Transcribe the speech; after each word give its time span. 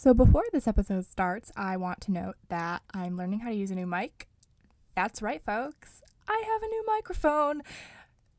So, 0.00 0.14
before 0.14 0.44
this 0.52 0.68
episode 0.68 1.06
starts, 1.06 1.50
I 1.56 1.76
want 1.76 2.00
to 2.02 2.12
note 2.12 2.36
that 2.50 2.82
I'm 2.94 3.16
learning 3.16 3.40
how 3.40 3.48
to 3.48 3.56
use 3.56 3.72
a 3.72 3.74
new 3.74 3.84
mic. 3.84 4.28
That's 4.94 5.20
right, 5.20 5.44
folks. 5.44 6.02
I 6.28 6.40
have 6.46 6.62
a 6.62 6.68
new 6.68 6.84
microphone. 6.86 7.62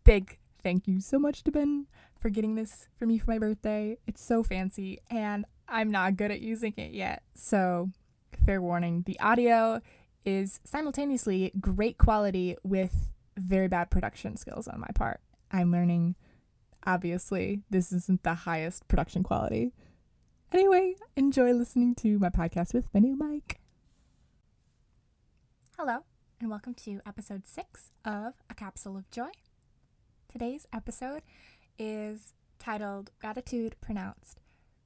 Big 0.05 0.37
thank 0.63 0.87
you 0.87 1.01
so 1.01 1.19
much 1.19 1.43
to 1.43 1.51
Ben 1.51 1.87
for 2.17 2.29
getting 2.29 2.55
this 2.55 2.87
for 2.97 3.05
me 3.05 3.17
for 3.17 3.31
my 3.31 3.39
birthday. 3.39 3.97
It's 4.07 4.23
so 4.23 4.41
fancy, 4.41 5.01
and 5.11 5.43
I'm 5.67 5.91
not 5.91 6.15
good 6.15 6.31
at 6.31 6.39
using 6.39 6.75
it 6.77 6.93
yet. 6.93 7.23
So, 7.35 7.89
fair 8.45 8.61
warning 8.61 9.03
the 9.05 9.19
audio 9.19 9.81
is 10.23 10.61
simultaneously 10.63 11.51
great 11.59 11.97
quality 11.97 12.55
with 12.63 13.11
very 13.37 13.67
bad 13.67 13.89
production 13.89 14.37
skills 14.37 14.69
on 14.69 14.79
my 14.79 14.91
part. 14.95 15.19
I'm 15.51 15.73
learning, 15.73 16.15
obviously, 16.85 17.63
this 17.69 17.91
isn't 17.91 18.23
the 18.23 18.33
highest 18.33 18.87
production 18.87 19.23
quality. 19.23 19.73
Anyway, 20.51 20.95
enjoy 21.15 21.53
listening 21.53 21.93
to 21.93 22.17
my 22.17 22.29
podcast 22.29 22.73
with 22.73 22.91
my 22.91 22.99
new 22.99 23.15
mic. 23.15 23.59
Hello, 25.77 25.99
and 26.41 26.49
welcome 26.49 26.73
to 26.73 27.01
episode 27.05 27.45
six 27.45 27.91
of 28.03 28.33
A 28.49 28.55
Capsule 28.55 28.97
of 28.97 29.11
Joy. 29.11 29.29
Today's 30.27 30.65
episode 30.73 31.21
is 31.77 32.33
titled 32.57 33.11
Gratitude 33.19 33.75
Pronounced 33.79 34.39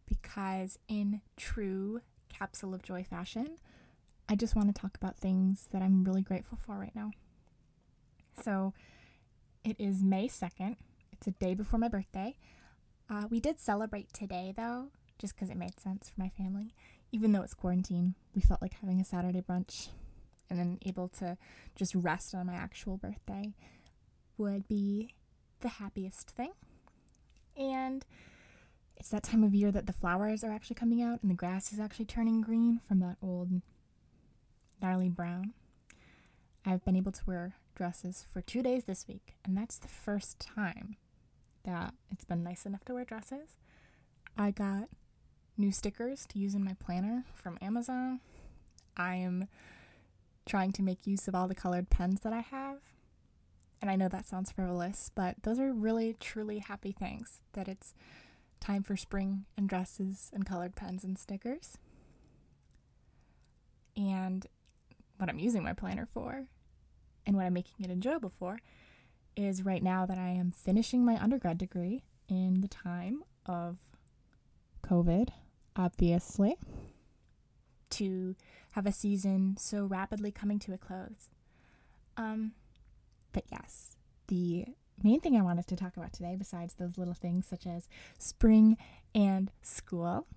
because, 0.05 0.77
in 0.89 1.21
true 1.37 2.01
Capsule 2.27 2.73
of 2.73 2.83
Joy 2.83 3.05
fashion, 3.09 3.57
I 4.27 4.35
just 4.35 4.57
want 4.57 4.67
to 4.75 4.79
talk 4.79 4.97
about 4.97 5.15
things 5.17 5.69
that 5.71 5.81
I'm 5.81 6.03
really 6.03 6.23
grateful 6.23 6.57
for 6.57 6.77
right 6.77 6.93
now. 6.93 7.11
So, 8.43 8.73
it 9.63 9.77
is 9.79 10.03
May 10.03 10.27
2nd. 10.27 10.75
It's 11.13 11.27
a 11.27 11.31
day 11.31 11.53
before 11.53 11.79
my 11.79 11.87
birthday. 11.87 12.35
Uh, 13.09 13.27
we 13.29 13.39
did 13.39 13.61
celebrate 13.61 14.11
today, 14.11 14.53
though, 14.55 14.89
just 15.23 15.33
because 15.35 15.49
it 15.49 15.55
made 15.55 15.79
sense 15.79 16.09
for 16.09 16.19
my 16.19 16.27
family. 16.27 16.73
Even 17.13 17.31
though 17.31 17.43
it's 17.43 17.53
quarantine, 17.53 18.13
we 18.35 18.41
felt 18.41 18.61
like 18.61 18.73
having 18.81 18.99
a 18.99 19.05
Saturday 19.05 19.41
brunch 19.41 19.87
and 20.49 20.59
then 20.59 20.77
able 20.85 21.07
to 21.07 21.37
just 21.77 21.95
rest 21.95 22.35
on 22.35 22.45
my 22.45 22.55
actual 22.55 22.97
birthday 22.97 23.53
would 24.37 24.67
be 24.67 25.13
the 25.61 25.69
happiest 25.69 26.29
thing. 26.29 26.51
And 27.55 28.05
it's 28.97 29.11
that 29.11 29.23
time 29.23 29.45
of 29.45 29.55
year 29.55 29.71
that 29.71 29.85
the 29.87 29.93
flowers 29.93 30.43
are 30.43 30.51
actually 30.51 30.75
coming 30.75 31.01
out 31.01 31.21
and 31.21 31.31
the 31.31 31.35
grass 31.35 31.71
is 31.71 31.79
actually 31.79 32.05
turning 32.05 32.41
green 32.41 32.81
from 32.85 32.99
that 32.99 33.15
old 33.21 33.61
gnarly 34.81 35.07
brown. 35.07 35.53
I've 36.65 36.83
been 36.83 36.97
able 36.97 37.13
to 37.13 37.23
wear 37.25 37.55
dresses 37.75 38.25
for 38.29 38.41
two 38.41 38.61
days 38.61 38.83
this 38.83 39.07
week, 39.07 39.35
and 39.45 39.55
that's 39.57 39.77
the 39.77 39.87
first 39.87 40.37
time 40.37 40.97
that 41.63 41.93
it's 42.11 42.25
been 42.25 42.43
nice 42.43 42.65
enough 42.65 42.83
to 42.85 42.93
wear 42.93 43.05
dresses. 43.05 43.55
I 44.37 44.51
got 44.51 44.89
new 45.57 45.71
stickers 45.71 46.25
to 46.27 46.39
use 46.39 46.55
in 46.55 46.63
my 46.63 46.75
planner 46.83 47.25
from 47.33 47.57
Amazon. 47.61 48.19
I 48.97 49.15
am 49.15 49.47
trying 50.45 50.71
to 50.73 50.83
make 50.83 51.07
use 51.07 51.27
of 51.27 51.35
all 51.35 51.47
the 51.47 51.55
colored 51.55 51.89
pens 51.89 52.21
that 52.21 52.33
I 52.33 52.41
have. 52.41 52.79
And 53.81 53.91
I 53.91 53.95
know 53.95 54.07
that 54.07 54.25
sounds 54.25 54.51
frivolous, 54.51 55.11
but 55.13 55.35
those 55.43 55.59
are 55.59 55.73
really, 55.73 56.15
truly 56.19 56.59
happy 56.59 56.91
things 56.91 57.41
that 57.53 57.67
it's 57.67 57.93
time 58.59 58.81
for 58.81 58.95
spring 58.95 59.45
and 59.57 59.67
dresses 59.67 60.31
and 60.33 60.45
colored 60.45 60.75
pens 60.75 61.03
and 61.03 61.17
stickers. 61.17 61.77
And 63.95 64.47
what 65.17 65.29
I'm 65.29 65.39
using 65.39 65.63
my 65.63 65.73
planner 65.73 66.07
for 66.13 66.45
and 67.25 67.35
what 67.35 67.45
I'm 67.45 67.53
making 67.53 67.85
it 67.85 67.91
enjoyable 67.91 68.31
for 68.39 68.59
is 69.35 69.63
right 69.63 69.83
now 69.83 70.05
that 70.05 70.17
I 70.17 70.29
am 70.29 70.51
finishing 70.51 71.03
my 71.03 71.21
undergrad 71.21 71.57
degree 71.57 72.03
in 72.29 72.61
the 72.61 72.67
time 72.67 73.23
of 73.45 73.77
COVID 74.83 75.29
obviously, 75.75 76.55
to 77.91 78.35
have 78.71 78.85
a 78.85 78.91
season 78.91 79.55
so 79.57 79.85
rapidly 79.85 80.31
coming 80.31 80.59
to 80.59 80.73
a 80.73 80.77
close. 80.77 81.29
Um, 82.17 82.53
but 83.31 83.43
yes, 83.51 83.97
the 84.27 84.65
main 85.03 85.19
thing 85.19 85.35
I 85.35 85.41
wanted 85.41 85.67
to 85.67 85.75
talk 85.75 85.97
about 85.97 86.13
today, 86.13 86.35
besides 86.37 86.75
those 86.75 86.97
little 86.97 87.13
things 87.13 87.47
such 87.47 87.67
as 87.67 87.87
spring 88.17 88.77
and 89.13 89.51
school, 89.61 90.27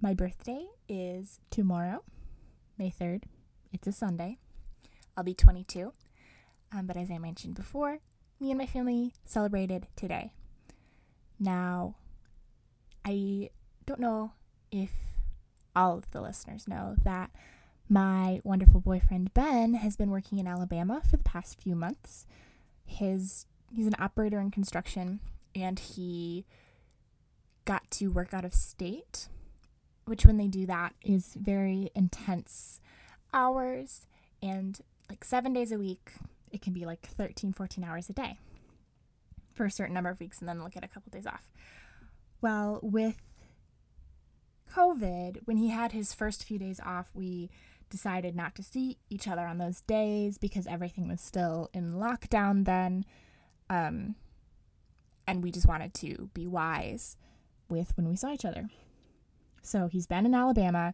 my 0.00 0.14
birthday 0.14 0.66
is 0.88 1.38
tomorrow, 1.50 2.02
May 2.78 2.90
3rd. 2.90 3.24
It's 3.72 3.86
a 3.86 3.92
Sunday. 3.92 4.38
I'll 5.16 5.24
be 5.24 5.34
22. 5.34 5.92
Um, 6.72 6.86
but 6.86 6.96
as 6.96 7.10
I 7.10 7.18
mentioned 7.18 7.54
before, 7.54 7.98
me 8.40 8.50
and 8.50 8.58
my 8.58 8.66
family 8.66 9.12
celebrated 9.24 9.86
today. 9.94 10.32
Now, 11.38 11.96
I 13.04 13.50
don't 13.86 14.00
know 14.00 14.32
if 14.72 14.90
all 15.76 15.98
of 15.98 16.10
the 16.10 16.20
listeners 16.20 16.66
know 16.66 16.96
that 17.04 17.30
my 17.88 18.40
wonderful 18.42 18.80
boyfriend 18.80 19.34
Ben 19.34 19.74
has 19.74 19.96
been 19.96 20.10
working 20.10 20.38
in 20.38 20.46
Alabama 20.46 21.02
for 21.08 21.16
the 21.16 21.22
past 21.22 21.60
few 21.60 21.76
months. 21.76 22.26
His 22.84 23.46
he's 23.74 23.86
an 23.86 23.94
operator 23.98 24.40
in 24.40 24.50
construction 24.50 25.20
and 25.54 25.78
he 25.78 26.44
got 27.64 27.90
to 27.90 28.08
work 28.08 28.34
out 28.34 28.44
of 28.44 28.54
state, 28.54 29.28
which 30.06 30.24
when 30.24 30.36
they 30.36 30.46
do 30.46 30.66
that 30.66 30.94
is 31.04 31.34
very 31.34 31.90
intense 31.94 32.80
hours 33.32 34.06
and 34.42 34.80
like 35.08 35.24
7 35.24 35.52
days 35.52 35.70
a 35.70 35.78
week. 35.78 36.12
It 36.50 36.62
can 36.62 36.72
be 36.72 36.84
like 36.84 37.06
13 37.06 37.52
14 37.52 37.84
hours 37.84 38.08
a 38.08 38.12
day 38.12 38.38
for 39.54 39.66
a 39.66 39.70
certain 39.70 39.94
number 39.94 40.10
of 40.10 40.20
weeks 40.20 40.40
and 40.40 40.48
then 40.48 40.58
they'll 40.58 40.68
get 40.68 40.84
a 40.84 40.88
couple 40.88 41.10
days 41.10 41.26
off. 41.26 41.46
Well, 42.40 42.80
with 42.82 43.16
COVID, 44.74 45.40
when 45.44 45.56
he 45.56 45.68
had 45.68 45.92
his 45.92 46.14
first 46.14 46.44
few 46.44 46.58
days 46.58 46.80
off, 46.84 47.10
we 47.14 47.50
decided 47.90 48.34
not 48.34 48.54
to 48.54 48.62
see 48.62 48.98
each 49.10 49.28
other 49.28 49.46
on 49.46 49.58
those 49.58 49.82
days 49.82 50.38
because 50.38 50.66
everything 50.66 51.08
was 51.08 51.20
still 51.20 51.68
in 51.74 51.92
lockdown 51.92 52.64
then. 52.64 53.04
Um, 53.68 54.16
and 55.26 55.42
we 55.42 55.50
just 55.50 55.68
wanted 55.68 55.94
to 55.94 56.30
be 56.34 56.46
wise 56.46 57.16
with 57.68 57.96
when 57.96 58.08
we 58.08 58.16
saw 58.16 58.32
each 58.32 58.44
other. 58.44 58.68
So 59.62 59.86
he's 59.86 60.06
been 60.06 60.26
in 60.26 60.34
Alabama 60.34 60.92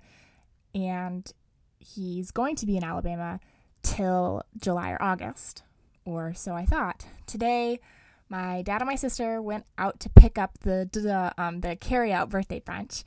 and 0.75 1.31
he's 1.79 2.31
going 2.31 2.57
to 2.57 2.67
be 2.67 2.77
in 2.77 2.85
Alabama 2.85 3.41
till 3.83 4.43
July 4.61 4.91
or 4.91 5.03
August, 5.03 5.63
or 6.05 6.35
so 6.35 6.53
I 6.55 6.67
thought. 6.67 7.07
Today, 7.27 7.81
my 8.29 8.63
dad 8.63 8.83
and 8.83 8.89
my 8.89 8.97
sister 8.97 9.41
went 9.41 9.65
out 9.79 10.01
to 10.01 10.11
pick 10.11 10.37
up 10.37 10.59
the 10.61 10.89
the 10.93 11.33
um, 11.39 11.61
the 11.61 11.77
carry 11.77 12.13
out 12.13 12.29
birthday 12.29 12.61
brunch, 12.61 13.05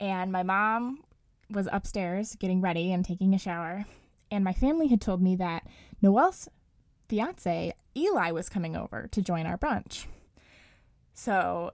and 0.00 0.32
my 0.32 0.42
mom 0.42 1.04
was 1.50 1.68
upstairs 1.70 2.36
getting 2.36 2.60
ready 2.60 2.92
and 2.92 3.04
taking 3.04 3.34
a 3.34 3.38
shower. 3.38 3.84
And 4.30 4.44
my 4.44 4.52
family 4.52 4.88
had 4.88 5.00
told 5.00 5.20
me 5.20 5.36
that 5.36 5.66
Noel's 6.00 6.48
fiance, 7.08 7.74
Eli, 7.96 8.30
was 8.30 8.48
coming 8.48 8.76
over 8.76 9.08
to 9.10 9.20
join 9.22 9.46
our 9.46 9.58
brunch. 9.58 10.06
So 11.12 11.72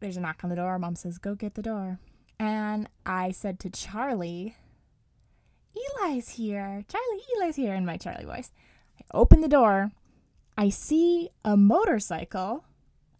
there's 0.00 0.16
a 0.16 0.20
knock 0.20 0.42
on 0.42 0.50
the 0.50 0.56
door. 0.56 0.78
Mom 0.78 0.96
says, 0.96 1.18
Go 1.18 1.34
get 1.34 1.54
the 1.54 1.62
door. 1.62 2.00
And 2.38 2.88
I 3.06 3.30
said 3.30 3.60
to 3.60 3.70
Charlie, 3.70 4.56
Eli's 5.76 6.30
here. 6.30 6.84
Charlie, 6.88 7.22
Eli's 7.36 7.56
here 7.56 7.74
in 7.74 7.86
my 7.86 7.96
Charlie 7.96 8.24
voice. 8.24 8.50
I 8.98 9.04
open 9.16 9.40
the 9.40 9.48
door. 9.48 9.92
I 10.56 10.68
see 10.68 11.30
a 11.44 11.56
motorcycle 11.56 12.64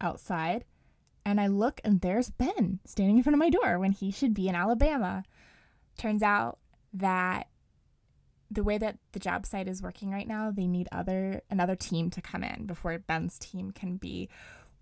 outside 0.00 0.64
and 1.24 1.40
I 1.40 1.46
look 1.46 1.80
and 1.84 2.00
there's 2.00 2.30
Ben 2.30 2.80
standing 2.84 3.16
in 3.16 3.22
front 3.22 3.34
of 3.34 3.40
my 3.40 3.50
door 3.50 3.78
when 3.78 3.92
he 3.92 4.10
should 4.10 4.34
be 4.34 4.48
in 4.48 4.54
Alabama. 4.54 5.24
Turns 5.96 6.22
out 6.22 6.58
that 6.92 7.48
the 8.50 8.62
way 8.62 8.78
that 8.78 8.98
the 9.12 9.18
job 9.18 9.46
site 9.46 9.68
is 9.68 9.82
working 9.82 10.10
right 10.10 10.28
now, 10.28 10.50
they 10.50 10.66
need 10.66 10.88
other 10.92 11.42
another 11.50 11.76
team 11.76 12.10
to 12.10 12.20
come 12.20 12.44
in 12.44 12.66
before 12.66 12.96
Ben's 12.98 13.38
team 13.38 13.70
can 13.70 13.96
be 13.96 14.28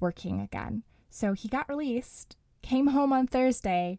working 0.00 0.40
again. 0.40 0.82
So 1.08 1.32
he 1.32 1.48
got 1.48 1.68
released, 1.68 2.36
came 2.62 2.88
home 2.88 3.12
on 3.12 3.26
Thursday. 3.26 3.98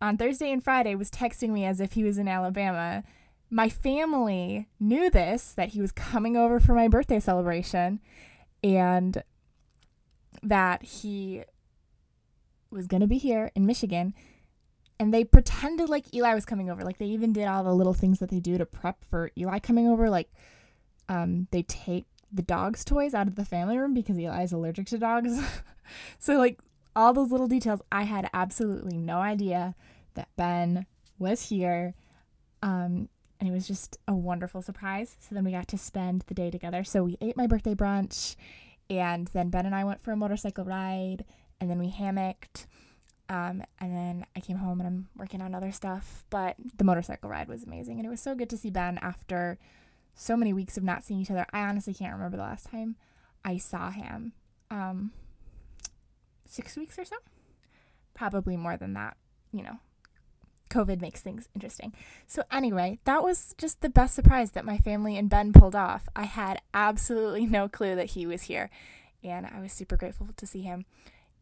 On 0.00 0.16
Thursday 0.16 0.50
and 0.50 0.64
Friday 0.64 0.94
was 0.94 1.10
texting 1.10 1.50
me 1.50 1.66
as 1.66 1.80
if 1.80 1.92
he 1.92 2.02
was 2.02 2.16
in 2.16 2.26
Alabama. 2.26 3.04
My 3.50 3.68
family 3.68 4.68
knew 4.78 5.10
this 5.10 5.52
that 5.52 5.70
he 5.70 5.80
was 5.80 5.92
coming 5.92 6.36
over 6.36 6.58
for 6.58 6.74
my 6.74 6.88
birthday 6.88 7.20
celebration 7.20 8.00
and 8.62 9.22
that 10.42 10.82
he 10.82 11.42
was 12.70 12.86
going 12.86 13.00
to 13.00 13.06
be 13.06 13.18
here 13.18 13.50
in 13.54 13.66
Michigan. 13.66 14.14
And 14.98 15.14
they 15.14 15.24
pretended 15.24 15.88
like 15.88 16.14
Eli 16.14 16.34
was 16.34 16.44
coming 16.44 16.70
over. 16.70 16.82
Like 16.82 16.98
they 16.98 17.06
even 17.06 17.32
did 17.32 17.46
all 17.46 17.64
the 17.64 17.74
little 17.74 17.94
things 17.94 18.18
that 18.18 18.30
they 18.30 18.40
do 18.40 18.58
to 18.58 18.66
prep 18.66 19.02
for 19.04 19.30
Eli 19.36 19.58
coming 19.58 19.88
over. 19.88 20.10
Like 20.10 20.30
um, 21.08 21.48
they 21.50 21.62
take 21.62 22.06
the 22.32 22.42
dog's 22.42 22.84
toys 22.84 23.14
out 23.14 23.26
of 23.26 23.34
the 23.34 23.44
family 23.44 23.76
room 23.76 23.94
because 23.94 24.18
Eli 24.18 24.42
is 24.42 24.52
allergic 24.52 24.86
to 24.88 24.98
dogs. 24.98 25.40
so, 26.18 26.34
like, 26.34 26.60
all 26.94 27.12
those 27.12 27.30
little 27.30 27.48
details, 27.48 27.80
I 27.90 28.02
had 28.02 28.28
absolutely 28.32 28.96
no 28.96 29.18
idea 29.18 29.74
that 30.14 30.28
Ben 30.36 30.86
was 31.18 31.48
here. 31.48 31.94
Um, 32.62 33.08
and 33.38 33.48
it 33.48 33.52
was 33.52 33.66
just 33.66 33.98
a 34.06 34.14
wonderful 34.14 34.60
surprise. 34.60 35.16
So 35.18 35.34
then 35.34 35.44
we 35.44 35.52
got 35.52 35.68
to 35.68 35.78
spend 35.78 36.24
the 36.26 36.34
day 36.34 36.50
together. 36.50 36.84
So 36.84 37.04
we 37.04 37.16
ate 37.20 37.36
my 37.36 37.46
birthday 37.46 37.74
brunch 37.74 38.36
and 38.90 39.28
then 39.28 39.50
Ben 39.50 39.66
and 39.66 39.74
I 39.74 39.84
went 39.84 40.02
for 40.02 40.10
a 40.10 40.16
motorcycle 40.16 40.64
ride, 40.64 41.24
and 41.60 41.70
then 41.70 41.78
we 41.78 41.90
hammocked. 41.90 42.66
Um, 43.28 43.62
and 43.78 43.94
then 43.94 44.26
I 44.34 44.40
came 44.40 44.56
home 44.56 44.80
and 44.80 44.86
I'm 44.88 45.08
working 45.16 45.40
on 45.40 45.54
other 45.54 45.70
stuff. 45.70 46.24
But 46.30 46.56
the 46.76 46.84
motorcycle 46.84 47.30
ride 47.30 47.48
was 47.48 47.62
amazing. 47.62 47.98
And 47.98 48.06
it 48.06 48.10
was 48.10 48.20
so 48.20 48.34
good 48.34 48.50
to 48.50 48.56
see 48.56 48.70
Ben 48.70 48.98
after 49.00 49.58
so 50.14 50.36
many 50.36 50.52
weeks 50.52 50.76
of 50.76 50.82
not 50.82 51.04
seeing 51.04 51.20
each 51.20 51.30
other. 51.30 51.46
I 51.52 51.60
honestly 51.60 51.94
can't 51.94 52.12
remember 52.12 52.36
the 52.36 52.42
last 52.42 52.66
time 52.70 52.96
I 53.44 53.56
saw 53.56 53.90
him. 53.90 54.32
Um, 54.70 55.12
six 56.46 56.76
weeks 56.76 56.98
or 56.98 57.04
so? 57.04 57.16
Probably 58.14 58.56
more 58.56 58.76
than 58.76 58.94
that. 58.94 59.16
You 59.52 59.62
know, 59.62 59.78
COVID 60.70 61.00
makes 61.00 61.20
things 61.20 61.48
interesting. 61.54 61.92
So, 62.26 62.44
anyway, 62.50 62.98
that 63.04 63.22
was 63.22 63.54
just 63.58 63.80
the 63.80 63.88
best 63.90 64.14
surprise 64.14 64.52
that 64.52 64.64
my 64.64 64.78
family 64.78 65.16
and 65.16 65.28
Ben 65.28 65.52
pulled 65.52 65.76
off. 65.76 66.08
I 66.14 66.24
had 66.24 66.60
absolutely 66.72 67.46
no 67.46 67.68
clue 67.68 67.94
that 67.96 68.10
he 68.10 68.26
was 68.26 68.42
here, 68.42 68.70
and 69.22 69.46
I 69.46 69.60
was 69.60 69.72
super 69.72 69.96
grateful 69.96 70.28
to 70.36 70.46
see 70.46 70.62
him. 70.62 70.86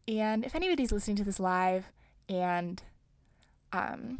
And 0.09 0.43
if 0.43 0.55
anybody's 0.55 0.91
listening 0.91 1.17
to 1.17 1.23
this 1.23 1.39
live, 1.39 1.91
and 2.27 2.81
um, 3.71 4.17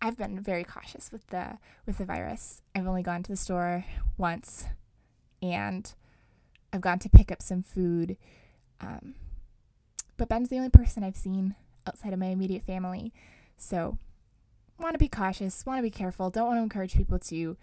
I've 0.00 0.16
been 0.16 0.40
very 0.40 0.64
cautious 0.64 1.12
with 1.12 1.26
the 1.26 1.58
with 1.84 1.98
the 1.98 2.06
virus. 2.06 2.62
I've 2.74 2.86
only 2.86 3.02
gone 3.02 3.22
to 3.22 3.32
the 3.32 3.36
store 3.36 3.84
once, 4.16 4.64
and 5.42 5.92
I've 6.72 6.80
gone 6.80 6.98
to 7.00 7.10
pick 7.10 7.30
up 7.30 7.42
some 7.42 7.62
food. 7.62 8.16
Um, 8.80 9.14
but 10.16 10.30
Ben's 10.30 10.48
the 10.48 10.56
only 10.56 10.70
person 10.70 11.04
I've 11.04 11.18
seen 11.18 11.54
outside 11.86 12.14
of 12.14 12.18
my 12.18 12.28
immediate 12.28 12.62
family, 12.62 13.12
so 13.58 13.98
want 14.80 14.94
to 14.94 14.98
be 14.98 15.08
cautious, 15.08 15.66
want 15.66 15.78
to 15.78 15.82
be 15.82 15.90
careful, 15.90 16.30
don't 16.30 16.46
want 16.46 16.58
to 16.58 16.62
encourage 16.62 16.96
people 16.96 17.18
to 17.18 17.58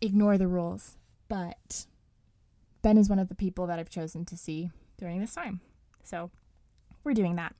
ignore 0.00 0.36
the 0.38 0.48
rules. 0.48 0.96
But 1.28 1.86
Ben 2.82 2.98
is 2.98 3.08
one 3.08 3.20
of 3.20 3.28
the 3.28 3.36
people 3.36 3.68
that 3.68 3.78
I've 3.78 3.88
chosen 3.88 4.24
to 4.24 4.36
see 4.36 4.70
during 4.98 5.20
this 5.20 5.36
time. 5.36 5.60
So 6.02 6.30
we're 7.04 7.14
doing 7.14 7.36
that. 7.36 7.54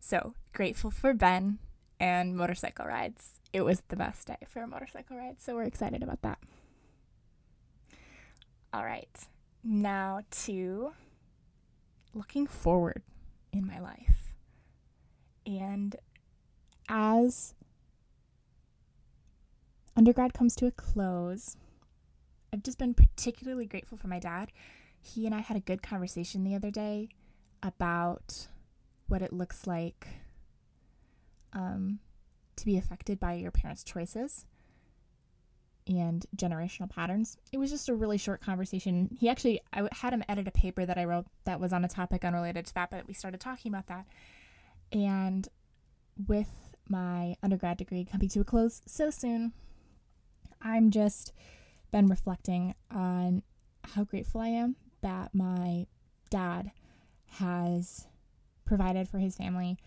So 0.00 0.34
grateful 0.52 0.90
for 0.90 1.14
Ben 1.14 1.58
and 1.98 2.36
motorcycle 2.36 2.86
rides. 2.86 3.40
It 3.52 3.62
was 3.62 3.82
the 3.88 3.96
best 3.96 4.26
day 4.26 4.36
for 4.48 4.62
a 4.62 4.66
motorcycle 4.66 5.16
ride. 5.16 5.40
So 5.40 5.54
we're 5.54 5.64
excited 5.64 6.02
about 6.02 6.22
that. 6.22 6.38
All 8.72 8.84
right. 8.84 9.28
Now 9.62 10.20
to 10.42 10.92
looking 12.12 12.46
forward 12.46 13.02
in 13.52 13.66
my 13.66 13.78
life. 13.78 14.34
And 15.46 15.96
as 16.88 17.54
undergrad 19.96 20.34
comes 20.34 20.54
to 20.56 20.66
a 20.66 20.70
close, 20.70 21.56
I've 22.52 22.62
just 22.62 22.78
been 22.78 22.94
particularly 22.94 23.66
grateful 23.66 23.96
for 23.96 24.08
my 24.08 24.18
dad. 24.18 24.50
He 25.00 25.26
and 25.26 25.34
I 25.34 25.40
had 25.40 25.56
a 25.56 25.60
good 25.60 25.82
conversation 25.82 26.44
the 26.44 26.54
other 26.54 26.70
day 26.70 27.08
about 27.64 28.46
what 29.08 29.22
it 29.22 29.32
looks 29.32 29.66
like 29.66 30.06
um, 31.52 31.98
to 32.56 32.64
be 32.64 32.76
affected 32.76 33.18
by 33.18 33.34
your 33.34 33.50
parents' 33.50 33.82
choices 33.82 34.46
and 35.86 36.24
generational 36.36 36.88
patterns. 36.88 37.36
It 37.52 37.58
was 37.58 37.70
just 37.70 37.88
a 37.88 37.94
really 37.94 38.18
short 38.18 38.40
conversation. 38.40 39.10
He 39.18 39.28
actually, 39.28 39.60
I 39.72 39.88
had 39.92 40.12
him 40.12 40.24
edit 40.28 40.48
a 40.48 40.52
paper 40.52 40.86
that 40.86 40.98
I 40.98 41.04
wrote 41.04 41.26
that 41.44 41.60
was 41.60 41.72
on 41.72 41.84
a 41.84 41.88
topic 41.88 42.24
unrelated 42.24 42.66
to 42.66 42.74
that, 42.74 42.90
but 42.90 43.06
we 43.06 43.14
started 43.14 43.40
talking 43.40 43.70
about 43.72 43.86
that. 43.88 44.06
And 44.92 45.48
with 46.28 46.74
my 46.88 47.36
undergrad 47.42 47.78
degree 47.78 48.04
coming 48.04 48.28
to 48.28 48.40
a 48.40 48.44
close 48.44 48.82
so 48.86 49.10
soon, 49.10 49.52
I'm 50.62 50.90
just 50.90 51.32
been 51.92 52.06
reflecting 52.08 52.74
on 52.90 53.42
how 53.84 54.04
grateful 54.04 54.40
I 54.40 54.48
am 54.48 54.76
that 55.02 55.34
my 55.34 55.86
dad 56.30 56.72
has 57.38 58.06
provided 58.64 59.08
for 59.08 59.18
his 59.18 59.36
family 59.36 59.78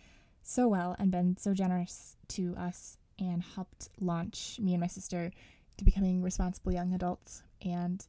so 0.43 0.67
well 0.67 0.95
and 0.99 1.11
been 1.11 1.35
so 1.37 1.53
generous 1.53 2.15
to 2.27 2.55
us 2.55 2.97
and 3.19 3.43
helped 3.55 3.89
launch 3.99 4.59
me 4.61 4.73
and 4.73 4.81
my 4.81 4.87
sister 4.87 5.31
to 5.77 5.85
becoming 5.85 6.21
responsible 6.21 6.71
young 6.71 6.93
adults 6.93 7.43
and 7.61 8.07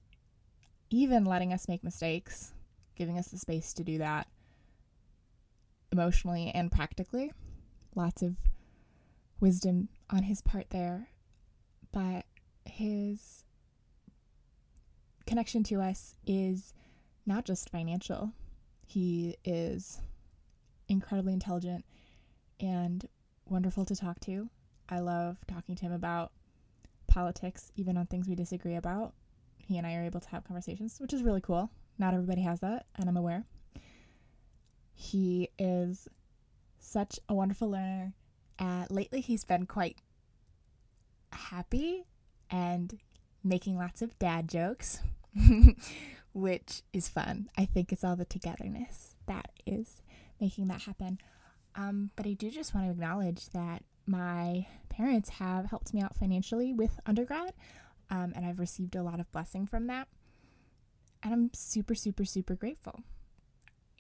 even 0.91 1.25
letting 1.25 1.53
us 1.53 1.69
make 1.69 1.85
mistakes, 1.85 2.53
giving 2.97 3.19
us 3.19 3.29
the 3.29 3.39
space 3.39 3.73
to 3.75 3.85
do 3.85 3.99
that 3.99 4.27
emotionally 5.93 6.51
and 6.55 6.71
practically. 6.71 7.33
Lots 7.95 8.23
of 8.23 8.37
wisdom 9.41 9.89
on 10.11 10.25
his 10.25 10.41
part 10.41 10.71
there, 10.71 11.09
but 11.93 12.25
his 12.65 13.45
connection 15.27 15.63
to 15.65 15.81
us 15.81 16.15
is 16.27 16.73
not 17.27 17.45
just 17.45 17.71
financial. 17.71 18.33
He 18.89 19.37
is 19.45 20.01
incredibly 20.89 21.35
intelligent 21.35 21.85
and 22.59 23.07
wonderful 23.45 23.85
to 23.85 23.95
talk 23.95 24.19
to. 24.21 24.49
I 24.89 25.01
love 25.01 25.37
talking 25.47 25.77
to 25.77 25.83
him 25.83 25.93
about 25.93 26.33
politics, 27.07 27.71
even 27.77 27.99
on 27.99 28.07
things 28.07 28.29
we 28.29 28.35
disagree 28.35 28.77
about. 28.77 29.13
He 29.59 29.77
and 29.77 29.87
I 29.87 29.95
are 29.97 30.05
able 30.05 30.21
to 30.21 30.29
have 30.31 30.45
conversations, 30.45 30.99
which 30.99 31.13
is 31.13 31.23
really 31.23 31.43
cool. 31.43 31.71
Not 31.99 32.15
everybody 32.15 32.41
has 32.41 32.61
that, 32.61 32.87
and 32.97 33.09
I'm 33.09 33.19
aware. 33.19 33.45
He 34.95 35.51
is 35.59 36.09
such 36.79 37.21
a 37.29 37.35
wonderful 37.35 37.71
learner 37.71 38.15
uh, 38.59 38.87
lately, 38.91 39.21
he's 39.21 39.45
been 39.45 39.67
quite 39.67 39.99
happy 41.33 42.05
and 42.51 42.99
making 43.45 43.77
lots 43.77 44.03
of 44.03 44.19
dad 44.19 44.49
jokes, 44.49 45.01
which 46.39 46.83
is 46.93 47.09
fun. 47.09 47.49
I 47.57 47.65
think 47.65 47.93
it's 47.93 48.05
all 48.05 48.17
the 48.17 48.25
togetherness 48.25 49.17
that 49.27 49.51
is 49.67 50.03
making 50.41 50.69
that 50.69 50.83
happen. 50.83 51.19
Um, 51.75 52.11
but 52.17 52.27
I 52.27 52.33
do 52.33 52.51
just 52.51 52.75
want 52.75 52.87
to 52.87 52.93
acknowledge 52.93 53.51
that 53.51 53.83
my 54.07 54.67
parents 54.89 55.29
have 55.31 55.67
helped 55.67 55.93
me 55.93 56.01
out 56.01 56.17
financially 56.17 56.73
with 56.73 56.99
undergrad, 57.07 57.53
um, 58.11 58.33
and 58.35 58.47
I've 58.47 58.59
received 58.59 58.97
a 58.97 59.03
lot 59.03 59.21
of 59.21 59.31
blessing 59.33 59.67
from 59.67 59.87
that. 59.89 60.09
And 61.23 61.35
I'm 61.35 61.51
super, 61.53 61.95
super, 61.95 62.25
super 62.25 62.55
grateful. 62.55 63.01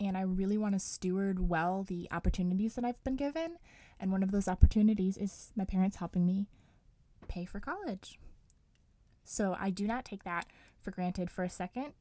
And 0.00 0.17
I 0.17 0.23
really 0.23 0.56
want 0.56 0.75
to 0.75 0.79
steward 0.79 1.49
well 1.49 1.82
the 1.82 2.08
opportunities 2.12 2.75
that 2.76 2.84
I've 2.84 3.02
been 3.02 3.17
given 3.17 3.58
and 4.00 4.12
one 4.12 4.23
of 4.23 4.31
those 4.31 4.49
opportunities 4.49 5.17
is 5.17 5.52
my 5.56 5.64
parents 5.64 5.96
helping 5.96 6.25
me 6.25 6.46
pay 7.26 7.44
for 7.44 7.61
college. 7.61 8.19
So 9.25 9.56
I 9.58 9.70
do 9.70 9.87
not 9.87 10.05
take 10.05 10.25
that 10.25 10.46
for 10.81 10.91
granted 10.91 11.31
for 11.31 11.44
a 11.44 11.50
second. 11.50 11.93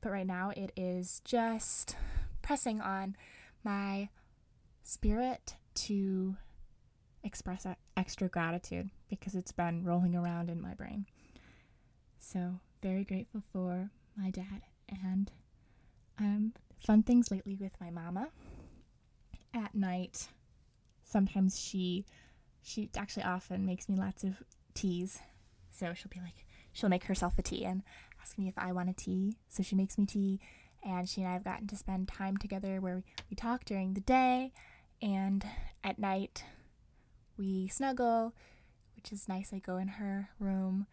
But 0.00 0.12
right 0.12 0.26
now 0.26 0.52
it 0.56 0.72
is 0.76 1.20
just 1.24 1.96
pressing 2.42 2.80
on 2.80 3.16
my 3.64 4.08
spirit 4.82 5.56
to 5.74 6.36
express 7.24 7.66
extra 7.96 8.28
gratitude 8.28 8.90
because 9.08 9.34
it's 9.34 9.52
been 9.52 9.84
rolling 9.84 10.14
around 10.14 10.48
in 10.48 10.60
my 10.60 10.74
brain. 10.74 11.06
So, 12.18 12.60
very 12.82 13.04
grateful 13.04 13.42
for 13.52 13.90
my 14.16 14.30
dad 14.30 14.62
and 15.02 15.30
um, 16.18 16.52
fun 16.84 17.02
things 17.02 17.30
lately 17.30 17.56
with 17.56 17.72
my 17.80 17.90
mama. 17.90 18.28
At 19.52 19.74
night, 19.74 20.28
sometimes 21.02 21.58
she 21.58 22.04
she 22.62 22.90
actually 22.96 23.22
often 23.22 23.64
makes 23.64 23.88
me 23.88 23.96
lots 23.96 24.24
of 24.24 24.42
teas. 24.74 25.20
So 25.70 25.94
she'll 25.94 26.10
be 26.10 26.20
like 26.20 26.46
she'll 26.72 26.90
make 26.90 27.04
herself 27.04 27.38
a 27.38 27.42
tea 27.42 27.64
and 27.64 27.82
ask 28.26 28.38
me 28.38 28.48
if 28.48 28.58
I 28.58 28.72
want 28.72 28.90
a 28.90 28.92
tea. 28.92 29.36
So 29.48 29.62
she 29.62 29.76
makes 29.76 29.96
me 29.96 30.04
tea 30.04 30.40
and 30.82 31.08
she 31.08 31.20
and 31.20 31.30
I 31.30 31.34
have 31.34 31.44
gotten 31.44 31.68
to 31.68 31.76
spend 31.76 32.08
time 32.08 32.36
together 32.36 32.80
where 32.80 32.96
we, 32.96 33.02
we 33.30 33.36
talk 33.36 33.64
during 33.64 33.94
the 33.94 34.00
day 34.00 34.52
and 35.00 35.44
at 35.84 36.00
night 36.00 36.42
we 37.38 37.68
snuggle, 37.68 38.34
which 38.96 39.12
is 39.12 39.28
nice. 39.28 39.52
I 39.52 39.58
go 39.58 39.76
in 39.76 39.88
her 39.88 40.30
room 40.40 40.86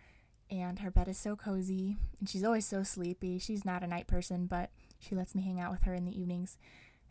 and 0.51 0.79
her 0.79 0.91
bed 0.91 1.07
is 1.07 1.17
so 1.17 1.35
cozy 1.35 1.97
and 2.19 2.29
she's 2.29 2.43
always 2.43 2.67
so 2.67 2.83
sleepy. 2.83 3.39
She's 3.39 3.65
not 3.65 3.81
a 3.81 3.87
night 3.87 4.05
person, 4.05 4.45
but 4.45 4.69
she 4.99 5.15
lets 5.15 5.33
me 5.33 5.41
hang 5.41 5.59
out 5.59 5.71
with 5.71 5.83
her 5.83 5.95
in 5.95 6.05
the 6.05 6.19
evenings. 6.19 6.59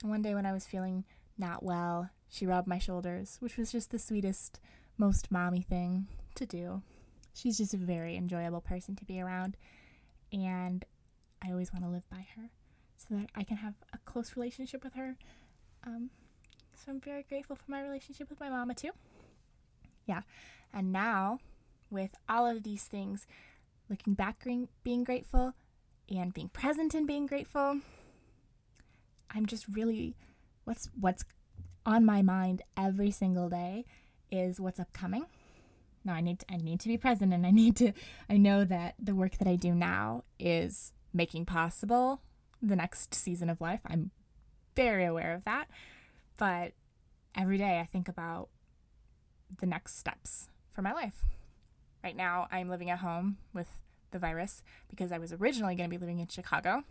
And 0.02 0.10
one 0.10 0.22
day 0.22 0.36
when 0.36 0.46
I 0.46 0.52
was 0.52 0.66
feeling 0.66 1.04
not 1.36 1.64
well, 1.64 2.10
she 2.28 2.46
rubbed 2.46 2.68
my 2.68 2.78
shoulders, 2.78 3.38
which 3.40 3.56
was 3.56 3.72
just 3.72 3.90
the 3.90 3.98
sweetest, 3.98 4.60
most 4.96 5.32
mommy 5.32 5.62
thing 5.62 6.06
to 6.36 6.46
do. 6.46 6.82
She's 7.34 7.58
just 7.58 7.74
a 7.74 7.78
very 7.78 8.16
enjoyable 8.16 8.60
person 8.60 8.94
to 8.96 9.04
be 9.04 9.20
around, 9.20 9.56
and 10.32 10.84
I 11.42 11.50
always 11.50 11.72
want 11.72 11.84
to 11.84 11.90
live 11.90 12.08
by 12.10 12.26
her 12.36 12.50
so 12.96 13.14
that 13.16 13.30
I 13.34 13.44
can 13.44 13.58
have 13.58 13.74
a 13.92 13.98
close 14.04 14.36
relationship 14.36 14.84
with 14.84 14.94
her. 14.94 15.16
Um, 15.84 16.10
so 16.74 16.92
I'm 16.92 17.00
very 17.00 17.24
grateful 17.28 17.56
for 17.56 17.70
my 17.70 17.82
relationship 17.82 18.30
with 18.30 18.40
my 18.40 18.48
mama 18.48 18.74
too. 18.74 18.90
Yeah, 20.06 20.22
and 20.72 20.92
now 20.92 21.38
with 21.90 22.14
all 22.28 22.46
of 22.46 22.62
these 22.62 22.84
things, 22.84 23.26
looking 23.88 24.14
back, 24.14 24.44
being 24.82 25.04
grateful, 25.04 25.54
and 26.08 26.32
being 26.32 26.48
present 26.48 26.94
and 26.94 27.06
being 27.06 27.26
grateful, 27.26 27.80
I'm 29.30 29.46
just 29.46 29.66
really 29.68 30.14
what's 30.64 30.88
what's 30.98 31.24
on 31.84 32.04
my 32.04 32.22
mind 32.22 32.62
every 32.76 33.10
single 33.10 33.48
day 33.48 33.84
is 34.30 34.60
what's 34.60 34.80
upcoming. 34.80 35.26
Now 36.04 36.14
I 36.14 36.20
need 36.20 36.40
to, 36.40 36.46
I 36.50 36.56
need 36.56 36.80
to 36.80 36.88
be 36.88 36.98
present 36.98 37.32
and 37.32 37.46
I 37.46 37.50
need 37.50 37.76
to 37.76 37.92
I 38.28 38.36
know 38.36 38.64
that 38.64 38.94
the 38.98 39.14
work 39.14 39.38
that 39.38 39.48
I 39.48 39.56
do 39.56 39.74
now 39.74 40.24
is 40.38 40.92
making 41.12 41.46
possible 41.46 42.20
the 42.60 42.76
next 42.76 43.14
season 43.14 43.50
of 43.50 43.60
life. 43.60 43.80
I'm 43.86 44.10
very 44.74 45.04
aware 45.04 45.34
of 45.34 45.44
that. 45.44 45.68
but 46.36 46.72
every 47.34 47.56
day 47.56 47.80
I 47.80 47.86
think 47.86 48.08
about 48.08 48.48
the 49.60 49.66
next 49.66 49.98
steps 49.98 50.48
for 50.70 50.82
my 50.82 50.92
life. 50.92 51.24
Right 52.02 52.16
now, 52.16 52.48
I'm 52.50 52.68
living 52.68 52.90
at 52.90 52.98
home 52.98 53.38
with 53.52 53.68
the 54.10 54.18
virus 54.18 54.62
because 54.90 55.12
I 55.12 55.18
was 55.18 55.32
originally 55.32 55.74
going 55.74 55.88
to 55.88 55.90
be 55.90 55.98
living 55.98 56.18
in 56.18 56.26
Chicago. 56.26 56.82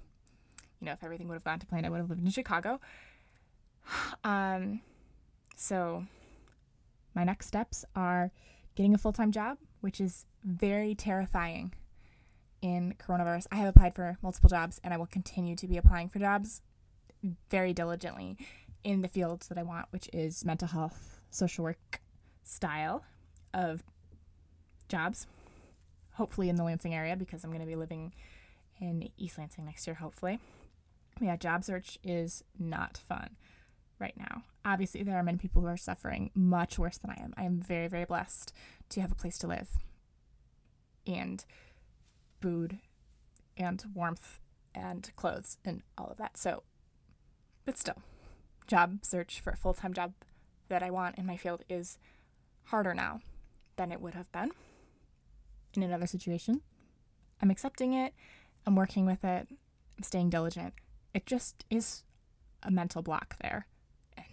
You 0.79 0.85
know, 0.85 0.93
if 0.93 1.03
everything 1.03 1.27
would 1.27 1.35
have 1.35 1.43
gone 1.43 1.59
to 1.59 1.65
plan, 1.65 1.85
I 1.85 1.89
would 1.89 1.97
have 1.97 2.09
lived 2.09 2.23
in 2.23 2.29
Chicago. 2.31 2.79
Um, 4.23 4.81
so 5.55 6.05
my 7.15 7.23
next 7.23 7.47
steps 7.47 7.83
are 7.95 8.31
getting 8.75 8.93
a 8.93 8.97
full 8.97 9.13
time 9.13 9.31
job, 9.31 9.57
which 9.81 9.99
is 9.99 10.25
very 10.43 10.95
terrifying 10.95 11.73
in 12.61 12.95
coronavirus. 12.99 13.47
I 13.51 13.55
have 13.55 13.69
applied 13.69 13.95
for 13.95 14.17
multiple 14.21 14.49
jobs 14.49 14.79
and 14.83 14.93
I 14.93 14.97
will 14.97 15.07
continue 15.07 15.55
to 15.55 15.67
be 15.67 15.77
applying 15.77 16.09
for 16.09 16.19
jobs 16.19 16.61
very 17.49 17.73
diligently 17.73 18.37
in 18.83 19.01
the 19.01 19.07
fields 19.07 19.47
that 19.47 19.57
I 19.57 19.63
want, 19.63 19.87
which 19.91 20.09
is 20.13 20.45
mental 20.45 20.67
health, 20.67 21.21
social 21.29 21.63
work 21.63 22.01
style 22.43 23.03
of 23.53 23.83
jobs. 24.89 25.27
Hopefully 26.13 26.49
in 26.49 26.55
the 26.55 26.63
Lansing 26.63 26.93
area 26.93 27.15
because 27.15 27.43
I'm 27.43 27.51
going 27.51 27.61
to 27.61 27.67
be 27.67 27.75
living 27.75 28.13
in 28.79 29.09
East 29.17 29.37
Lansing 29.37 29.65
next 29.65 29.87
year, 29.87 29.95
hopefully. 29.95 30.39
Yeah, 31.19 31.35
job 31.35 31.63
search 31.63 31.99
is 32.03 32.43
not 32.59 32.97
fun 32.97 33.35
right 34.01 34.17
now. 34.17 34.43
Obviously, 34.65 35.03
there 35.03 35.17
are 35.17 35.23
many 35.23 35.37
people 35.37 35.61
who 35.61 35.67
are 35.67 35.77
suffering 35.77 36.31
much 36.35 36.77
worse 36.77 36.97
than 36.97 37.11
I 37.11 37.21
am. 37.21 37.33
I 37.37 37.43
am 37.43 37.59
very, 37.59 37.87
very 37.87 38.05
blessed 38.05 38.51
to 38.89 39.01
have 39.01 39.11
a 39.11 39.15
place 39.15 39.37
to 39.39 39.47
live 39.47 39.69
and 41.07 41.45
food 42.41 42.79
and 43.57 43.83
warmth 43.93 44.39
and 44.73 45.11
clothes 45.15 45.57
and 45.63 45.83
all 45.97 46.07
of 46.07 46.17
that. 46.17 46.37
So, 46.37 46.63
but 47.65 47.77
still, 47.77 48.01
job 48.67 48.99
search 49.03 49.39
for 49.39 49.51
a 49.51 49.57
full 49.57 49.73
time 49.73 49.93
job 49.93 50.13
that 50.69 50.83
I 50.83 50.89
want 50.89 51.17
in 51.17 51.25
my 51.25 51.37
field 51.37 51.63
is 51.69 51.97
harder 52.65 52.93
now 52.93 53.21
than 53.75 53.91
it 53.91 54.01
would 54.01 54.13
have 54.15 54.31
been 54.31 54.51
in 55.73 55.83
another 55.83 56.07
situation. 56.07 56.61
I'm 57.41 57.51
accepting 57.51 57.93
it, 57.93 58.13
I'm 58.65 58.75
working 58.75 59.05
with 59.05 59.23
it, 59.23 59.47
I'm 59.97 60.03
staying 60.03 60.29
diligent. 60.29 60.73
It 61.13 61.25
just 61.25 61.65
is 61.69 62.03
a 62.63 62.71
mental 62.71 63.01
block 63.01 63.35
there 63.41 63.65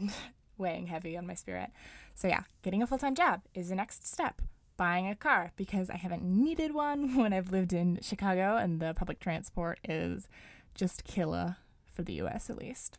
weighing 0.58 0.86
heavy 0.86 1.16
on 1.16 1.26
my 1.26 1.34
spirit. 1.34 1.70
So, 2.14 2.28
yeah, 2.28 2.42
getting 2.62 2.82
a 2.82 2.86
full 2.86 2.98
time 2.98 3.14
job 3.14 3.42
is 3.54 3.68
the 3.68 3.74
next 3.74 4.06
step. 4.06 4.42
Buying 4.76 5.08
a 5.08 5.16
car 5.16 5.50
because 5.56 5.90
I 5.90 5.96
haven't 5.96 6.22
needed 6.22 6.72
one 6.72 7.16
when 7.16 7.32
I've 7.32 7.50
lived 7.50 7.72
in 7.72 7.98
Chicago 8.02 8.56
and 8.56 8.80
the 8.80 8.94
public 8.94 9.18
transport 9.18 9.80
is 9.88 10.28
just 10.74 11.04
killer 11.04 11.56
for 11.92 12.02
the 12.02 12.14
US 12.14 12.48
at 12.48 12.58
least. 12.58 12.98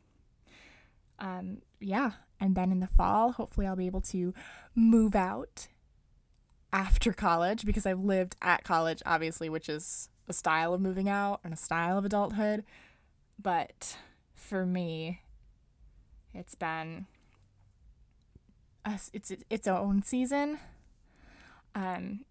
Um, 1.19 1.61
yeah, 1.79 2.11
and 2.39 2.55
then 2.55 2.71
in 2.71 2.79
the 2.79 2.87
fall, 2.87 3.33
hopefully, 3.33 3.67
I'll 3.67 3.75
be 3.75 3.85
able 3.85 4.01
to 4.01 4.33
move 4.75 5.15
out 5.15 5.67
after 6.71 7.13
college 7.13 7.65
because 7.65 7.85
I've 7.85 8.03
lived 8.03 8.35
at 8.41 8.63
college, 8.63 9.01
obviously, 9.05 9.49
which 9.49 9.67
is 9.67 10.09
a 10.27 10.33
style 10.33 10.73
of 10.73 10.81
moving 10.81 11.09
out 11.09 11.41
and 11.43 11.53
a 11.53 11.57
style 11.57 11.97
of 11.97 12.05
adulthood. 12.05 12.63
But 13.41 13.97
for 14.33 14.65
me, 14.65 15.21
it's 16.33 16.55
been 16.55 17.07
a, 18.85 18.99
it's 19.13 19.31
its 19.49 19.67
own 19.67 20.03
season. 20.03 20.59
Um, 21.75 22.25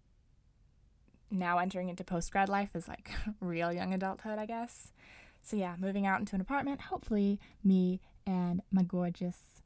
now 1.31 1.59
entering 1.59 1.89
into 1.89 2.03
post 2.03 2.31
grad 2.31 2.49
life 2.49 2.69
is 2.75 2.87
like 2.87 3.11
real 3.39 3.71
young 3.71 3.93
adulthood, 3.93 4.39
I 4.39 4.45
guess. 4.45 4.91
So 5.41 5.55
yeah, 5.55 5.75
moving 5.79 6.05
out 6.05 6.19
into 6.19 6.35
an 6.35 6.41
apartment. 6.41 6.81
Hopefully, 6.81 7.39
me 7.63 8.01
and 8.25 8.61
my 8.71 8.83
gorgeous 8.83 9.61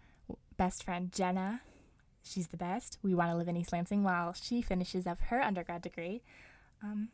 best 0.57 0.83
friend 0.83 1.11
Jenna, 1.11 1.61
she's 2.23 2.47
the 2.47 2.57
best. 2.57 2.97
We 3.01 3.15
want 3.15 3.31
to 3.31 3.35
live 3.35 3.47
in 3.47 3.57
East 3.57 3.73
Lansing 3.73 4.03
while 4.03 4.33
she 4.33 4.61
finishes 4.61 5.07
up 5.07 5.19
her 5.21 5.41
undergrad 5.41 5.81
degree. 5.81 6.21
Um, 6.81 7.09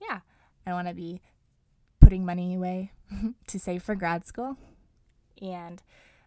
yeah, 0.00 0.20
I 0.66 0.72
want 0.72 0.88
to 0.88 0.94
be 0.94 1.20
putting 2.00 2.24
money 2.24 2.54
away 2.54 2.92
to 3.48 3.58
save 3.58 3.82
for 3.82 3.94
grad 3.94 4.26
school 4.26 4.56
and 5.40 5.82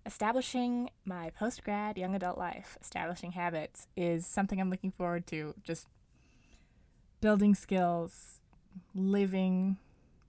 establishing 0.05 0.89
my 1.05 1.29
post 1.31 1.63
grad 1.63 1.97
young 1.97 2.15
adult 2.15 2.37
life, 2.37 2.77
establishing 2.81 3.33
habits 3.33 3.87
is 3.95 4.25
something 4.25 4.59
I'm 4.59 4.69
looking 4.69 4.91
forward 4.91 5.27
to. 5.27 5.53
Just 5.63 5.87
building 7.21 7.55
skills, 7.55 8.39
living 8.95 9.77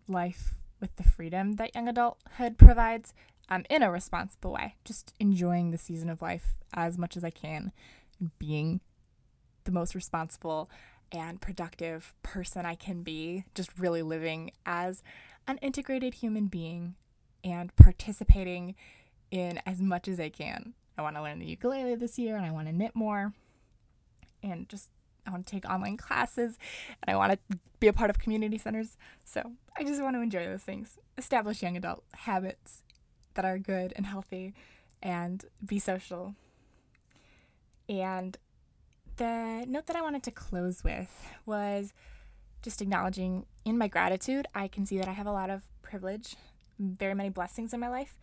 life 0.08 0.54
with 0.80 0.94
the 0.96 1.02
freedom 1.02 1.54
that 1.54 1.74
young 1.74 1.88
adulthood 1.88 2.58
provides 2.58 3.14
um, 3.48 3.64
in 3.68 3.82
a 3.82 3.90
responsible 3.90 4.52
way. 4.52 4.74
Just 4.84 5.14
enjoying 5.20 5.70
the 5.70 5.78
season 5.78 6.08
of 6.08 6.22
life 6.22 6.54
as 6.72 6.96
much 6.96 7.16
as 7.16 7.24
I 7.24 7.30
can, 7.30 7.72
being 8.38 8.80
the 9.64 9.72
most 9.72 9.94
responsible 9.94 10.70
and 11.12 11.40
productive 11.40 12.14
person 12.22 12.64
I 12.64 12.74
can 12.76 13.02
be, 13.02 13.44
just 13.54 13.70
really 13.78 14.02
living 14.02 14.52
as 14.64 15.02
an 15.46 15.58
integrated 15.58 16.14
human 16.14 16.46
being 16.46 16.94
and 17.42 17.74
participating 17.76 18.74
in 19.30 19.60
as 19.66 19.80
much 19.80 20.08
as 20.08 20.18
I 20.20 20.28
can. 20.28 20.74
I 20.98 21.02
want 21.02 21.16
to 21.16 21.22
learn 21.22 21.38
the 21.38 21.46
ukulele 21.46 21.94
this 21.94 22.18
year 22.18 22.36
and 22.36 22.44
I 22.44 22.50
want 22.50 22.66
to 22.68 22.72
knit 22.72 22.94
more 22.94 23.32
and 24.42 24.68
just 24.68 24.90
I 25.26 25.30
want 25.30 25.46
to 25.46 25.50
take 25.50 25.68
online 25.68 25.96
classes 25.96 26.58
and 27.02 27.14
I 27.14 27.16
want 27.16 27.32
to 27.32 27.58
be 27.78 27.88
a 27.88 27.92
part 27.92 28.10
of 28.10 28.18
community 28.18 28.58
centers. 28.58 28.96
So 29.24 29.52
I 29.76 29.84
just 29.84 30.02
want 30.02 30.16
to 30.16 30.20
enjoy 30.20 30.44
those 30.46 30.62
things, 30.62 30.98
establish 31.16 31.62
young 31.62 31.76
adult 31.76 32.04
habits 32.12 32.82
that 33.34 33.44
are 33.44 33.58
good 33.58 33.92
and 33.96 34.06
healthy, 34.06 34.54
and 35.02 35.44
be 35.64 35.78
social. 35.78 36.34
And 37.88 38.36
the 39.16 39.64
note 39.66 39.86
that 39.86 39.96
I 39.96 40.02
wanted 40.02 40.22
to 40.24 40.30
close 40.30 40.84
with 40.84 41.10
was 41.46 41.92
just 42.62 42.82
acknowledging 42.82 43.46
in 43.64 43.78
my 43.78 43.88
gratitude, 43.88 44.46
I 44.54 44.68
can 44.68 44.86
see 44.86 44.98
that 44.98 45.08
I 45.08 45.12
have 45.12 45.26
a 45.26 45.32
lot 45.32 45.50
of 45.50 45.62
privilege, 45.82 46.36
very 46.78 47.14
many 47.14 47.30
blessings 47.30 47.72
in 47.72 47.80
my 47.80 47.88
life. 47.88 48.16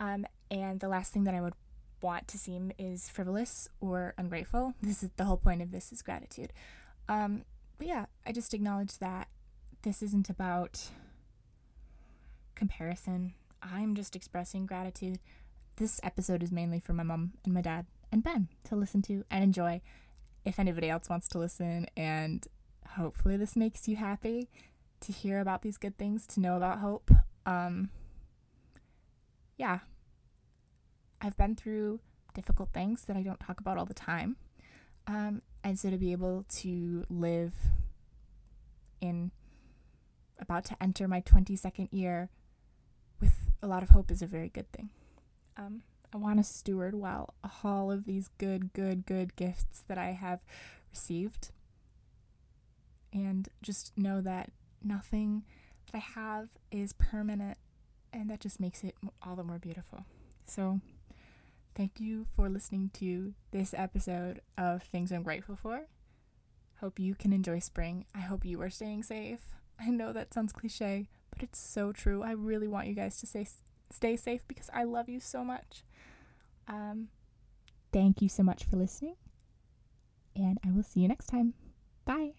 Um, 0.00 0.26
and 0.54 0.78
the 0.78 0.88
last 0.88 1.12
thing 1.12 1.24
that 1.24 1.34
I 1.34 1.40
would 1.40 1.54
want 2.00 2.28
to 2.28 2.38
seem 2.38 2.70
is 2.78 3.08
frivolous 3.08 3.68
or 3.80 4.14
ungrateful. 4.16 4.74
This 4.80 5.02
is 5.02 5.10
the 5.16 5.24
whole 5.24 5.36
point 5.36 5.60
of 5.60 5.72
this 5.72 5.92
is 5.92 6.00
gratitude. 6.00 6.52
Um, 7.08 7.44
but 7.76 7.88
yeah, 7.88 8.06
I 8.24 8.30
just 8.30 8.54
acknowledge 8.54 8.98
that 8.98 9.28
this 9.82 10.00
isn't 10.00 10.30
about 10.30 10.90
comparison. 12.54 13.34
I'm 13.62 13.96
just 13.96 14.14
expressing 14.14 14.64
gratitude. 14.64 15.18
This 15.76 15.98
episode 16.04 16.42
is 16.42 16.52
mainly 16.52 16.78
for 16.78 16.92
my 16.92 17.02
mom 17.02 17.32
and 17.44 17.52
my 17.52 17.60
dad 17.60 17.86
and 18.12 18.22
Ben 18.22 18.46
to 18.68 18.76
listen 18.76 19.02
to 19.02 19.24
and 19.30 19.42
enjoy. 19.42 19.80
If 20.44 20.60
anybody 20.60 20.88
else 20.88 21.08
wants 21.08 21.26
to 21.28 21.38
listen, 21.38 21.86
and 21.96 22.46
hopefully 22.90 23.36
this 23.36 23.56
makes 23.56 23.88
you 23.88 23.96
happy 23.96 24.50
to 25.00 25.10
hear 25.10 25.40
about 25.40 25.62
these 25.62 25.78
good 25.78 25.98
things, 25.98 26.28
to 26.28 26.40
know 26.40 26.56
about 26.56 26.78
hope. 26.78 27.10
Um, 27.44 27.90
yeah, 29.56 29.80
I've 31.20 31.36
been 31.36 31.56
through 31.56 32.00
difficult 32.34 32.70
things 32.72 33.04
that 33.04 33.16
I 33.16 33.22
don't 33.22 33.40
talk 33.40 33.60
about 33.60 33.78
all 33.78 33.86
the 33.86 33.94
time. 33.94 34.36
Um, 35.06 35.42
and 35.62 35.78
so 35.78 35.90
to 35.90 35.96
be 35.96 36.12
able 36.12 36.44
to 36.56 37.04
live 37.08 37.54
in 39.00 39.30
about 40.38 40.64
to 40.66 40.82
enter 40.82 41.06
my 41.06 41.20
22nd 41.20 41.88
year 41.92 42.28
with 43.20 43.34
a 43.62 43.66
lot 43.66 43.82
of 43.82 43.90
hope 43.90 44.10
is 44.10 44.22
a 44.22 44.26
very 44.26 44.48
good 44.48 44.70
thing. 44.72 44.90
Um, 45.56 45.82
I 46.12 46.16
want 46.16 46.38
to 46.38 46.44
steward 46.44 46.94
well 46.94 47.34
all 47.62 47.90
of 47.90 48.04
these 48.04 48.28
good, 48.38 48.72
good, 48.72 49.06
good 49.06 49.36
gifts 49.36 49.82
that 49.88 49.98
I 49.98 50.12
have 50.12 50.40
received. 50.90 51.50
And 53.12 53.48
just 53.62 53.96
know 53.96 54.20
that 54.20 54.50
nothing 54.82 55.44
that 55.86 55.98
I 55.98 56.20
have 56.20 56.48
is 56.70 56.92
permanent, 56.92 57.58
and 58.12 58.28
that 58.30 58.40
just 58.40 58.60
makes 58.60 58.82
it 58.82 58.94
all 59.22 59.36
the 59.36 59.44
more 59.44 59.58
beautiful. 59.58 60.04
So, 60.46 60.80
Thank 61.74 61.98
you 61.98 62.26
for 62.36 62.48
listening 62.48 62.90
to 62.94 63.34
this 63.50 63.74
episode 63.76 64.40
of 64.56 64.84
Things 64.84 65.10
I'm 65.10 65.24
Grateful 65.24 65.56
For. 65.56 65.88
Hope 66.80 67.00
you 67.00 67.16
can 67.16 67.32
enjoy 67.32 67.58
spring. 67.58 68.04
I 68.14 68.20
hope 68.20 68.44
you 68.44 68.60
are 68.62 68.70
staying 68.70 69.02
safe. 69.02 69.40
I 69.80 69.90
know 69.90 70.12
that 70.12 70.32
sounds 70.32 70.52
cliche, 70.52 71.08
but 71.30 71.42
it's 71.42 71.58
so 71.58 71.90
true. 71.90 72.22
I 72.22 72.30
really 72.30 72.68
want 72.68 72.86
you 72.86 72.94
guys 72.94 73.18
to 73.20 73.26
stay 73.26 73.48
stay 73.90 74.16
safe 74.16 74.46
because 74.46 74.70
I 74.72 74.84
love 74.84 75.08
you 75.08 75.18
so 75.18 75.42
much. 75.42 75.84
Um, 76.68 77.08
thank 77.92 78.22
you 78.22 78.28
so 78.28 78.44
much 78.44 78.64
for 78.64 78.76
listening, 78.76 79.16
and 80.36 80.58
I 80.64 80.70
will 80.70 80.84
see 80.84 81.00
you 81.00 81.08
next 81.08 81.26
time. 81.26 81.54
Bye. 82.04 82.34